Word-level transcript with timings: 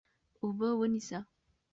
اوبه 0.41 0.69
ونیسه. 0.79 1.19